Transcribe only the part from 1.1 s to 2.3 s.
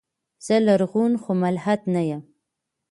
خو ملحد نه يم.